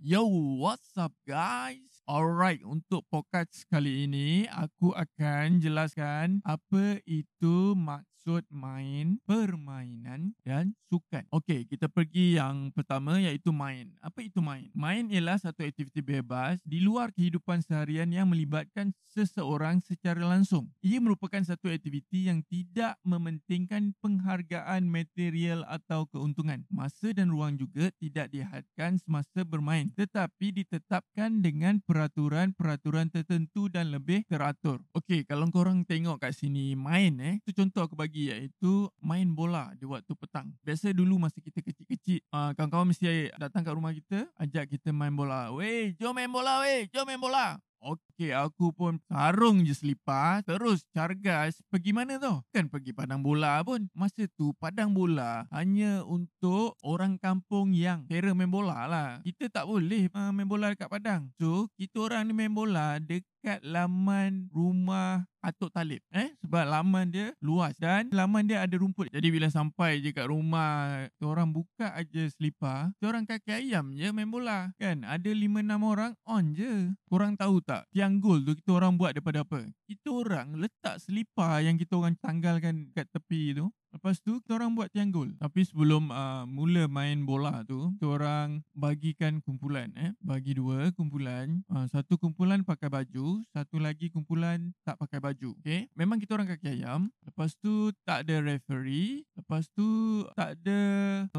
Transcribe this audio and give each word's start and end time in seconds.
Yo, 0.00 0.24
what's 0.26 0.96
up, 0.96 1.12
guys? 1.26 1.97
Alright, 2.08 2.64
untuk 2.64 3.04
podcast 3.12 3.68
kali 3.68 4.08
ini 4.08 4.48
aku 4.48 4.96
akan 4.96 5.60
jelaskan 5.60 6.40
apa 6.40 7.04
itu 7.04 7.76
maksud 7.76 8.48
main, 8.48 9.20
permainan 9.28 10.32
dan 10.40 10.72
sukan. 10.88 11.28
Okey, 11.28 11.68
kita 11.68 11.88
pergi 11.92 12.40
yang 12.40 12.72
pertama 12.72 13.20
iaitu 13.20 13.52
main. 13.52 13.92
Apa 14.00 14.24
itu 14.24 14.40
main? 14.40 14.72
Main 14.72 15.12
ialah 15.12 15.36
satu 15.36 15.60
aktiviti 15.60 16.00
bebas 16.00 16.64
di 16.64 16.80
luar 16.80 17.12
kehidupan 17.12 17.60
seharian 17.60 18.08
yang 18.08 18.32
melibatkan 18.32 18.96
seseorang 19.12 19.84
secara 19.84 20.24
langsung. 20.24 20.72
Ia 20.80 21.04
merupakan 21.04 21.44
satu 21.44 21.68
aktiviti 21.68 22.32
yang 22.32 22.40
tidak 22.48 22.96
mementingkan 23.04 23.92
penghargaan 24.00 24.88
material 24.88 25.68
atau 25.68 26.08
keuntungan. 26.08 26.64
Masa 26.72 27.12
dan 27.12 27.28
ruang 27.28 27.60
juga 27.60 27.92
tidak 28.00 28.32
dihadkan 28.32 28.96
semasa 28.96 29.44
bermain 29.44 29.92
tetapi 29.92 30.56
ditetapkan 30.56 31.44
dengan 31.44 31.84
peraturan-peraturan 31.98 33.10
tertentu 33.10 33.66
dan 33.66 33.90
lebih 33.90 34.22
teratur. 34.30 34.78
Okey, 34.94 35.26
kalau 35.26 35.50
korang 35.50 35.82
tengok 35.82 36.22
kat 36.22 36.30
sini 36.30 36.78
main 36.78 37.18
eh, 37.18 37.42
tu 37.42 37.50
contoh 37.50 37.82
aku 37.82 37.98
bagi 37.98 38.30
iaitu 38.30 38.86
main 39.02 39.26
bola 39.34 39.74
di 39.74 39.82
waktu 39.82 40.14
petang. 40.14 40.54
Biasa 40.62 40.94
dulu 40.94 41.18
masa 41.18 41.42
kita 41.42 41.58
kecil-kecil, 41.58 42.22
uh, 42.30 42.54
kawan-kawan 42.54 42.94
mesti 42.94 43.34
datang 43.34 43.66
kat 43.66 43.74
rumah 43.74 43.90
kita, 43.90 44.30
ajak 44.38 44.78
kita 44.78 44.94
main 44.94 45.10
bola. 45.10 45.50
Weh, 45.50 45.90
jom 45.98 46.14
main 46.14 46.30
bola 46.30 46.62
weh, 46.62 46.86
jom 46.94 47.02
main 47.02 47.18
bola. 47.18 47.58
Okey, 47.88 48.36
aku 48.36 48.68
pun 48.76 49.00
sarung 49.08 49.64
je 49.64 49.72
selipar, 49.72 50.44
terus 50.44 50.84
cargas. 50.92 51.56
Pergi 51.72 51.96
mana 51.96 52.20
tu? 52.20 52.36
Kan 52.52 52.68
pergi 52.68 52.92
padang 52.92 53.24
bola 53.24 53.64
pun. 53.64 53.88
Masa 53.96 54.28
tu 54.36 54.52
padang 54.60 54.92
bola 54.92 55.48
hanya 55.48 56.04
untuk 56.04 56.76
orang 56.84 57.16
kampung 57.16 57.72
yang 57.72 58.04
kira 58.04 58.36
main 58.36 58.52
bola 58.52 58.84
lah. 58.84 59.10
Kita 59.24 59.48
tak 59.48 59.64
boleh 59.64 60.12
uh, 60.12 60.28
main 60.36 60.44
bola 60.44 60.68
dekat 60.68 60.92
padang. 60.92 61.32
So, 61.40 61.72
kita 61.80 62.12
orang 62.12 62.28
ni 62.28 62.36
main 62.36 62.52
bola 62.52 63.00
dekat 63.00 63.64
laman 63.64 64.52
rumah 64.52 65.24
Atuk 65.40 65.72
Talib. 65.72 66.04
Eh? 66.12 66.27
Sebab 66.48 66.64
laman 66.64 67.12
dia 67.12 67.36
luas 67.44 67.76
dan 67.76 68.08
laman 68.08 68.48
dia 68.48 68.64
ada 68.64 68.72
rumput. 68.80 69.12
Jadi 69.12 69.28
bila 69.28 69.52
sampai 69.52 70.00
je 70.00 70.16
kat 70.16 70.32
rumah, 70.32 71.04
orang 71.20 71.52
buka 71.52 71.92
aja 71.92 72.24
selipar, 72.32 72.88
orang 73.04 73.28
kaki 73.28 73.52
ayam 73.52 73.92
je 73.92 74.08
main 74.16 74.32
bola. 74.32 74.72
Kan? 74.80 75.04
Ada 75.04 75.28
5-6 75.28 75.76
orang 75.84 76.12
on 76.24 76.44
je. 76.56 76.72
Korang 77.04 77.36
tahu 77.36 77.60
tak? 77.60 77.84
Tiang 77.92 78.16
gol 78.16 78.48
tu 78.48 78.56
kita 78.56 78.80
orang 78.80 78.96
buat 78.96 79.12
daripada 79.12 79.44
apa? 79.44 79.60
Kita 79.84 80.08
orang 80.08 80.56
letak 80.56 81.04
selipar 81.04 81.60
yang 81.60 81.76
kita 81.76 82.00
orang 82.00 82.16
tanggalkan 82.16 82.96
kat 82.96 83.04
tepi 83.12 83.52
tu. 83.52 83.68
Lepas 83.88 84.20
tu 84.20 84.36
kita 84.44 84.60
orang 84.60 84.76
buat 84.76 84.92
tiang 84.92 85.08
gol. 85.08 85.32
Tapi 85.40 85.64
sebelum 85.64 86.12
uh, 86.12 86.44
mula 86.44 86.84
main 86.86 87.24
bola 87.24 87.64
tu, 87.64 87.92
kita 87.96 88.06
orang 88.08 88.60
bagikan 88.76 89.40
kumpulan 89.40 89.88
eh. 89.96 90.12
Bagi 90.20 90.56
dua 90.56 90.92
kumpulan. 90.92 91.64
Uh, 91.72 91.88
satu 91.88 92.20
kumpulan 92.20 92.60
pakai 92.60 92.92
baju, 92.92 93.40
satu 93.52 93.80
lagi 93.80 94.12
kumpulan 94.12 94.72
tak 94.84 95.00
pakai 95.00 95.18
baju. 95.20 95.56
Okay? 95.64 95.88
Memang 95.96 96.20
kita 96.20 96.36
orang 96.36 96.48
kaki 96.52 96.80
ayam. 96.80 97.08
Lepas 97.38 97.54
tu 97.54 97.94
tak 98.02 98.26
ada 98.26 98.42
referee. 98.42 99.22
Lepas 99.38 99.70
tu 99.70 99.86
tak 100.34 100.58
ada 100.58 100.80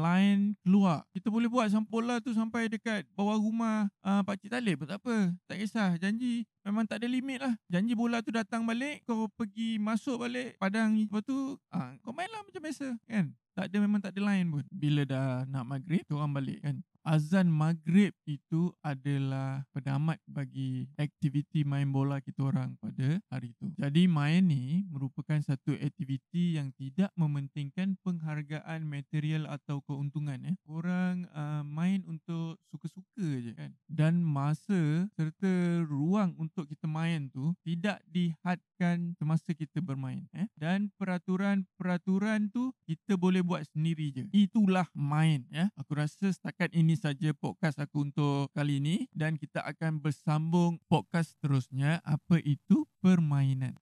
line 0.00 0.56
keluar. 0.64 1.04
Kita 1.12 1.28
boleh 1.28 1.44
buat 1.44 1.68
sampai 1.68 1.92
bola 1.92 2.16
tu 2.24 2.32
sampai 2.32 2.72
dekat 2.72 3.04
bawah 3.12 3.36
rumah 3.36 3.84
uh, 4.00 4.24
Pak 4.24 4.40
Cik 4.40 4.48
Talib. 4.48 4.80
Tak 4.88 4.96
apa. 4.96 5.36
Tak 5.44 5.60
kisah. 5.60 6.00
Janji 6.00 6.48
memang 6.64 6.88
tak 6.88 7.04
ada 7.04 7.06
limit 7.12 7.44
lah. 7.44 7.52
Janji 7.68 7.92
bola 7.92 8.24
tu 8.24 8.32
datang 8.32 8.64
balik, 8.64 9.04
kau 9.04 9.28
pergi 9.36 9.76
masuk 9.76 10.24
balik 10.24 10.56
padang. 10.56 10.96
Lepas 10.96 11.20
tu, 11.20 11.60
ah, 11.68 11.92
kau 12.00 12.16
main 12.16 12.32
lah 12.32 12.48
macam 12.48 12.64
biasa 12.64 12.96
kan. 13.04 13.36
Tak 13.52 13.68
ada 13.68 13.76
memang 13.76 14.00
tak 14.00 14.16
ada 14.16 14.24
line 14.24 14.48
pun. 14.48 14.64
Bila 14.72 15.04
dah 15.04 15.44
nak 15.52 15.68
maghrib, 15.68 16.00
tu 16.08 16.16
orang 16.16 16.32
balik 16.32 16.64
kan 16.64 16.80
azan 17.04 17.48
maghrib 17.48 18.12
itu 18.28 18.72
adalah 18.84 19.64
penamat 19.72 20.20
bagi 20.28 20.86
aktiviti 21.00 21.64
main 21.64 21.88
bola 21.88 22.20
kita 22.20 22.52
orang 22.52 22.76
pada 22.78 23.18
hari 23.32 23.56
itu. 23.56 23.72
Jadi 23.76 24.06
main 24.06 24.44
ni 24.46 24.84
merupakan 24.88 25.40
satu 25.40 25.74
aktiviti 25.78 26.60
yang 26.60 26.70
tidak 26.76 27.10
mementingkan 27.16 27.96
penghargaan 28.04 28.84
material 28.84 29.48
atau 29.48 29.80
keuntungan. 29.84 30.38
Eh. 30.44 30.56
Orang 30.68 31.26
uh, 31.32 31.64
main 31.64 32.04
untuk 32.06 32.60
suka-suka 32.68 33.26
je 33.40 33.52
kan. 33.56 33.72
Dan 33.88 34.20
masa 34.22 35.08
serta 35.16 35.82
ruang 35.86 36.36
untuk 36.38 36.68
kita 36.68 36.86
main 36.86 37.32
tu 37.32 37.56
tidak 37.64 37.98
dihadkan 38.06 39.16
semasa 39.16 39.56
kita 39.56 39.82
bermain. 39.82 40.28
Eh. 40.36 40.46
Dan 40.54 40.92
peraturan-peraturan 41.00 42.52
tu 42.52 42.72
kita 42.86 43.16
boleh 43.16 43.42
buat 43.42 43.66
sendiri 43.72 44.12
je. 44.14 44.24
Itulah 44.30 44.86
main. 44.94 45.46
Ya. 45.50 45.72
Aku 45.80 45.96
rasa 45.96 46.30
setakat 46.30 46.70
ini 46.76 46.89
ini 46.90 46.98
saja 46.98 47.30
podcast 47.38 47.78
aku 47.78 48.10
untuk 48.10 48.50
kali 48.50 48.82
ini 48.82 49.06
dan 49.14 49.38
kita 49.38 49.62
akan 49.62 50.02
bersambung 50.02 50.82
podcast 50.90 51.38
seterusnya 51.38 52.02
apa 52.02 52.42
itu 52.42 52.82
permainan. 52.98 53.78